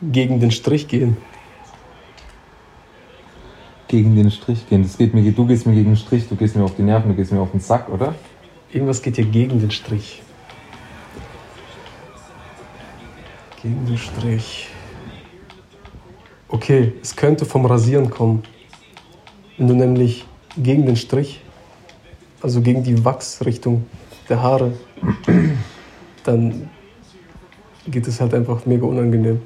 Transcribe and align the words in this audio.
gegen 0.00 0.40
den 0.40 0.50
Strich 0.50 0.88
gehen. 0.88 1.16
Gegen 3.88 4.16
den 4.16 4.30
Strich 4.30 4.68
gehen. 4.68 4.82
Das 4.82 4.98
geht 4.98 5.14
mir, 5.14 5.32
du 5.32 5.46
gehst 5.46 5.66
mir 5.66 5.74
gegen 5.74 5.90
den 5.90 5.96
Strich, 5.96 6.28
du 6.28 6.36
gehst 6.36 6.56
mir 6.56 6.64
auf 6.64 6.76
die 6.76 6.82
Nerven, 6.82 7.10
du 7.10 7.16
gehst 7.16 7.32
mir 7.32 7.40
auf 7.40 7.50
den 7.50 7.60
Sack, 7.60 7.88
oder? 7.88 8.14
Irgendwas 8.70 9.00
geht 9.02 9.16
hier 9.16 9.24
gegen 9.24 9.60
den 9.60 9.70
Strich. 9.70 10.22
Gegen 13.62 13.86
den 13.86 13.98
Strich. 13.98 14.68
Okay, 16.48 16.92
es 17.02 17.16
könnte 17.16 17.44
vom 17.44 17.66
Rasieren 17.66 18.10
kommen. 18.10 18.42
Wenn 19.56 19.68
du 19.68 19.74
nämlich 19.74 20.26
gegen 20.56 20.86
den 20.86 20.96
Strich, 20.96 21.40
also 22.40 22.60
gegen 22.60 22.84
die 22.84 23.04
Wachsrichtung 23.04 23.86
der 24.28 24.42
Haare, 24.42 24.72
dann 26.24 26.70
geht 27.86 28.06
es 28.06 28.20
halt 28.20 28.34
einfach 28.34 28.66
mega 28.66 28.86
unangenehm. 28.86 29.40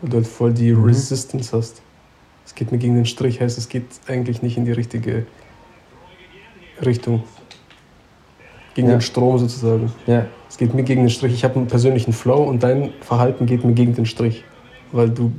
Weil 0.00 0.10
du 0.10 0.16
halt 0.18 0.26
voll 0.26 0.52
die 0.52 0.72
Mhm. 0.72 0.84
Resistance 0.84 1.56
hast. 1.56 1.82
Es 2.46 2.54
geht 2.54 2.72
mir 2.72 2.78
gegen 2.78 2.94
den 2.94 3.06
Strich, 3.06 3.40
heißt 3.40 3.58
es 3.58 3.68
geht 3.68 3.84
eigentlich 4.08 4.42
nicht 4.42 4.56
in 4.56 4.64
die 4.64 4.72
richtige 4.72 5.26
Richtung. 6.84 7.22
Gegen 8.74 8.88
Ja. 8.88 8.94
den 8.96 9.00
Strom 9.02 9.38
sozusagen. 9.38 9.90
Ja. 10.06 10.26
Es 10.48 10.56
geht 10.56 10.74
mir 10.74 10.82
gegen 10.82 11.02
den 11.02 11.10
Strich. 11.10 11.32
Ich 11.34 11.44
habe 11.44 11.56
einen 11.56 11.66
persönlichen 11.66 12.12
Flow 12.12 12.42
und 12.44 12.62
dein 12.62 12.90
Verhalten 13.00 13.46
geht 13.46 13.64
mir 13.64 13.72
gegen 13.72 13.94
den 13.94 14.06
Strich. 14.06 14.44
Weil 14.92 15.10
du 15.10 15.32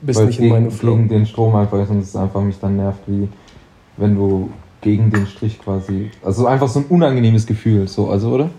bist 0.00 0.18
Weil 0.18 0.26
nicht 0.26 0.38
es 0.38 0.44
in 0.44 0.48
meinem 0.50 0.64
gegen, 0.64 0.76
Flow. 0.76 0.96
gegen 0.96 1.08
den 1.08 1.26
Strom 1.26 1.54
einfach 1.54 1.80
ist 1.82 1.90
und 1.90 1.98
es 2.00 2.16
einfach 2.16 2.40
mich 2.40 2.58
dann 2.60 2.76
nervt, 2.76 3.00
wie 3.06 3.28
wenn 3.96 4.14
du 4.14 4.50
gegen 4.80 5.10
den 5.10 5.26
Strich 5.26 5.60
quasi. 5.60 6.10
Also 6.24 6.46
einfach 6.46 6.68
so 6.68 6.80
ein 6.80 6.86
unangenehmes 6.88 7.46
Gefühl, 7.46 7.88
so, 7.88 8.08
also, 8.10 8.30
oder? 8.30 8.50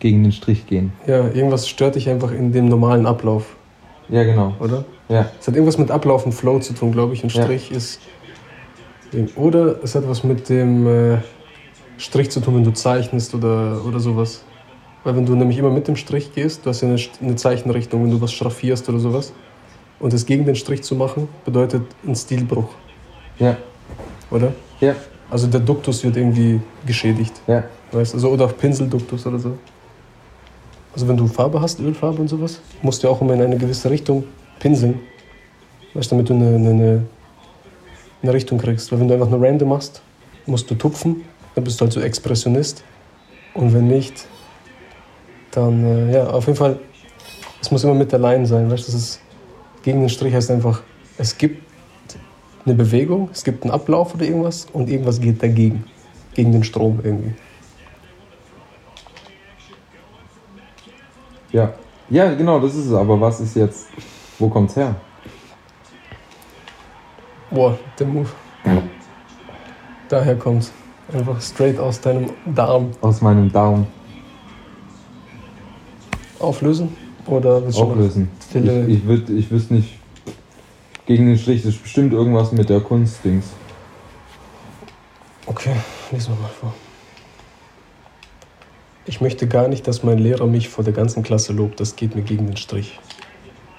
Gegen 0.00 0.22
den 0.22 0.32
Strich 0.32 0.66
gehen. 0.66 0.92
Ja, 1.06 1.28
irgendwas 1.28 1.68
stört 1.68 1.94
dich 1.96 2.08
einfach 2.08 2.30
in 2.32 2.52
dem 2.52 2.68
normalen 2.68 3.06
Ablauf, 3.06 3.56
Ja, 4.08 4.24
genau. 4.24 4.54
oder? 4.60 4.84
Ja. 5.08 5.30
Es 5.40 5.46
hat 5.46 5.54
irgendwas 5.54 5.78
mit 5.78 5.90
Ablauf 5.90 6.24
und 6.26 6.32
Flow 6.32 6.58
zu 6.60 6.72
tun, 6.74 6.92
glaube 6.92 7.14
ich. 7.14 7.22
Und 7.22 7.32
Ja. 7.34 7.42
Strich 7.42 7.70
ist. 7.70 8.00
Oder 9.36 9.82
es 9.82 9.94
hat 9.94 10.08
was 10.08 10.22
mit 10.24 10.48
dem 10.48 10.86
äh, 10.86 11.18
Strich 11.96 12.30
zu 12.30 12.40
tun, 12.40 12.56
wenn 12.56 12.64
du 12.64 12.72
zeichnest 12.72 13.34
oder, 13.34 13.80
oder 13.86 14.00
sowas. 14.00 14.44
Weil 15.04 15.16
wenn 15.16 15.24
du 15.26 15.34
nämlich 15.34 15.58
immer 15.58 15.70
mit 15.70 15.88
dem 15.88 15.96
Strich 15.96 16.34
gehst, 16.34 16.64
du 16.66 16.70
hast 16.70 16.82
ja 16.82 16.88
eine, 16.88 16.98
eine 17.22 17.36
Zeichenrichtung, 17.36 18.04
wenn 18.04 18.10
du 18.10 18.20
was 18.20 18.32
schraffierst 18.32 18.88
oder 18.88 18.98
sowas. 18.98 19.32
Und 20.00 20.12
es 20.12 20.26
gegen 20.26 20.44
den 20.44 20.54
Strich 20.54 20.82
zu 20.82 20.94
machen, 20.94 21.28
bedeutet 21.44 21.82
ein 22.06 22.14
Stilbruch, 22.14 22.68
Ja. 23.38 23.56
oder? 24.30 24.52
Ja. 24.80 24.94
Also 25.30 25.46
der 25.46 25.60
Duktus 25.60 26.04
wird 26.04 26.16
irgendwie 26.16 26.60
geschädigt. 26.86 27.32
Ja. 27.46 27.64
Weißt 27.92 28.12
du, 28.12 28.16
also, 28.18 28.28
oder 28.30 28.44
auch 28.46 28.56
Pinselduktus 28.56 29.26
oder 29.26 29.38
so. 29.38 29.58
Also 30.98 31.06
wenn 31.06 31.16
du 31.16 31.28
Farbe 31.28 31.60
hast, 31.60 31.78
Ölfarbe 31.78 32.20
und 32.20 32.26
sowas, 32.26 32.58
musst 32.82 33.04
du 33.04 33.08
auch 33.08 33.20
immer 33.20 33.34
in 33.34 33.40
eine 33.40 33.56
gewisse 33.56 33.88
Richtung 33.88 34.24
pinseln. 34.58 34.98
Weißt 35.94 36.10
du, 36.10 36.16
damit 36.16 36.28
du 36.28 36.34
eine, 36.34 36.56
eine- 36.56 37.04
eine, 38.20 38.32
Richtung 38.34 38.58
kriegst. 38.58 38.90
Weil 38.90 38.98
wenn 38.98 39.06
du 39.06 39.14
einfach 39.14 39.28
eine 39.28 39.40
Random 39.40 39.68
machst, 39.68 40.02
musst 40.46 40.68
du 40.68 40.74
tupfen, 40.74 41.22
dann 41.54 41.62
bist 41.62 41.80
du 41.80 41.84
halt 41.84 41.92
so 41.92 42.00
Expressionist. 42.00 42.82
Und 43.54 43.72
wenn 43.72 43.86
nicht, 43.86 44.26
dann, 45.52 45.84
äh, 45.84 46.14
ja, 46.14 46.30
auf 46.30 46.46
jeden 46.46 46.58
Fall, 46.58 46.80
es 47.62 47.70
muss 47.70 47.84
immer 47.84 47.94
mit 47.94 48.10
der 48.10 48.18
Line 48.18 48.44
sein. 48.44 48.68
Weißt 48.68 48.88
du, 48.88 48.90
das 48.90 49.00
ist, 49.00 49.20
gegen 49.84 50.00
den 50.00 50.08
Strich 50.08 50.34
heißt 50.34 50.50
einfach, 50.50 50.82
es 51.16 51.38
gibt 51.38 51.62
eine 52.64 52.74
Bewegung, 52.74 53.30
es 53.32 53.44
gibt 53.44 53.62
einen 53.62 53.70
Ablauf 53.70 54.16
oder 54.16 54.24
irgendwas 54.24 54.66
und 54.72 54.90
irgendwas 54.90 55.20
geht 55.20 55.40
dagegen. 55.44 55.84
Gegen 56.34 56.50
den 56.50 56.64
Strom 56.64 56.98
irgendwie. 57.04 57.34
Ja. 61.52 61.72
Ja, 62.10 62.34
genau, 62.34 62.58
das 62.60 62.74
ist 62.74 62.86
es. 62.86 62.92
Aber 62.92 63.20
was 63.20 63.40
ist 63.40 63.54
jetzt. 63.56 63.88
Wo 64.38 64.48
kommt's 64.48 64.76
her? 64.76 64.94
Boah, 67.50 67.78
der 67.98 68.06
Move. 68.06 68.28
Daher 70.08 70.36
kommt 70.36 70.70
einfach 71.12 71.40
straight 71.40 71.78
aus 71.78 72.00
deinem 72.00 72.30
Darm 72.54 72.90
Aus 73.00 73.20
meinem 73.20 73.50
Darm 73.52 73.86
auflösen 76.38 76.96
oder 77.26 77.62
willst 77.64 77.78
du 77.78 77.82
auflösen. 77.82 78.30
Viele- 78.50 78.86
Ich, 78.86 78.98
ich, 78.98 79.06
würd, 79.06 79.28
ich 79.30 79.50
wüsste 79.50 79.74
nicht. 79.74 79.98
Gegen 81.06 81.26
den 81.26 81.38
Strich, 81.38 81.62
das 81.62 81.74
ist 81.74 81.82
bestimmt 81.82 82.12
irgendwas 82.12 82.52
mit 82.52 82.68
der 82.68 82.80
Kunstdings. 82.80 83.46
Okay, 85.46 85.74
lesen 86.12 86.34
wir 86.34 86.42
mal 86.42 86.50
vor. 86.50 86.72
Ich 89.08 89.22
möchte 89.22 89.46
gar 89.46 89.68
nicht, 89.68 89.88
dass 89.88 90.02
mein 90.02 90.18
Lehrer 90.18 90.46
mich 90.46 90.68
vor 90.68 90.84
der 90.84 90.92
ganzen 90.92 91.22
Klasse 91.22 91.54
lobt. 91.54 91.80
Das 91.80 91.96
geht 91.96 92.14
mir 92.14 92.20
gegen 92.20 92.46
den 92.46 92.58
Strich. 92.58 93.00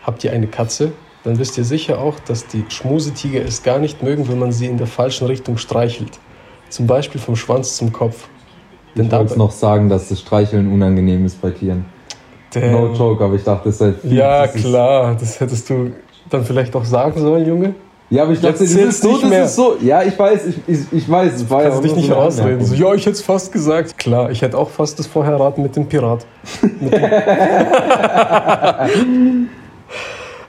Habt 0.04 0.24
ihr 0.24 0.32
eine 0.32 0.48
Katze? 0.48 0.92
Dann 1.24 1.38
wisst 1.38 1.56
ihr 1.60 1.64
sicher 1.64 2.00
auch, 2.00 2.20
dass 2.20 2.48
die 2.48 2.66
Schmusetiger 2.70 3.46
es 3.46 3.62
gar 3.62 3.78
nicht 3.78 4.02
mögen, 4.02 4.28
wenn 4.28 4.40
man 4.40 4.52
sie 4.52 4.66
in 4.66 4.80
der 4.80 4.88
falschen 4.88 5.28
Richtung 5.28 5.58
streichelt. 5.58 6.20
Zum 6.70 6.88
Beispiel 6.88 7.22
vom 7.22 7.36
Schwanz 7.36 7.78
zum 7.78 7.94
Kopf. 7.94 8.28
Denn 8.96 9.06
Ich 9.06 9.12
wollte 9.12 9.38
noch 9.38 9.52
sagen, 9.52 9.88
dass 9.88 10.10
das 10.10 10.20
Streicheln 10.20 10.72
unangenehm 10.74 11.24
ist 11.26 11.40
bei 11.40 11.52
Tieren. 11.52 11.86
Damn. 12.52 12.72
No 12.72 12.94
joke, 12.94 13.24
aber 13.24 13.36
ich 13.36 13.44
dachte, 13.44 13.70
das 13.70 13.78
sei 13.78 13.94
viel. 13.94 14.14
Ja, 14.14 14.48
das 14.48 14.56
klar, 14.56 15.16
das 15.20 15.40
hättest 15.40 15.70
du 15.70 15.92
dann 16.32 16.44
vielleicht 16.44 16.76
auch 16.76 16.86
sagen 16.86 17.22
sollen, 17.22 17.46
Junge. 17.46 17.76
Ja, 18.10 18.24
aber 18.24 18.32
ich 18.32 18.42
dachte, 18.42 18.64
Jetzt 18.64 18.76
das 18.76 18.82
ist 18.82 19.02
so, 19.02 19.20
das 19.20 19.30
mehr. 19.30 19.46
ist 19.46 19.56
so. 19.56 19.78
Ja, 19.82 20.02
ich 20.02 20.18
weiß, 20.18 20.48
ich, 20.48 20.56
ich, 20.68 20.80
ich 20.92 21.08
weiß, 21.10 21.36
es 21.36 21.50
war 21.50 21.62
ja 21.62 21.70
Kannst 21.70 21.80
auch 21.80 21.84
dich 21.84 21.96
nicht 21.96 22.08
so. 22.08 22.30
So, 22.30 22.74
ja, 22.74 22.94
ich 22.96 23.06
hätte 23.06 23.12
es 23.12 23.22
fast 23.22 23.52
gesagt. 23.52 24.00
Klar, 24.00 24.32
ich 24.32 24.42
hätte 24.42 24.58
auch 24.58 24.70
fast 24.70 24.98
das 24.98 25.06
vorher 25.06 25.34
erraten 25.34 25.62
mit 25.62 25.76
dem 25.76 25.86
Pirat. 25.86 26.26
Mit 26.80 26.92
dem 26.92 27.04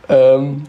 ähm, 0.09 0.63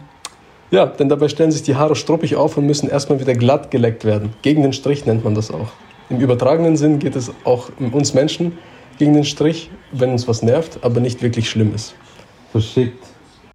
ja, 0.70 0.86
denn 0.86 1.08
dabei 1.08 1.28
stellen 1.28 1.50
sich 1.50 1.62
die 1.62 1.76
Haare 1.76 1.96
struppig 1.96 2.36
auf 2.36 2.58
und 2.58 2.66
müssen 2.66 2.90
erstmal 2.90 3.20
wieder 3.20 3.34
glatt 3.34 3.70
geleckt 3.70 4.04
werden. 4.04 4.34
Gegen 4.42 4.62
den 4.62 4.74
Strich 4.74 5.06
nennt 5.06 5.24
man 5.24 5.34
das 5.34 5.50
auch. 5.50 5.68
Im 6.10 6.20
übertragenen 6.20 6.76
Sinn 6.76 6.98
geht 6.98 7.16
es 7.16 7.30
auch 7.44 7.70
uns 7.92 8.12
Menschen 8.12 8.58
gegen 8.98 9.14
den 9.14 9.24
Strich, 9.24 9.70
wenn 9.92 10.10
uns 10.10 10.28
was 10.28 10.42
nervt, 10.42 10.80
aber 10.82 11.00
nicht 11.00 11.22
wirklich 11.22 11.48
schlimm 11.48 11.74
ist. 11.74 11.94
Verschickt. 12.52 13.02